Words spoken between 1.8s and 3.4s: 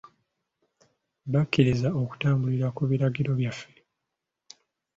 okutambulira ku biragiro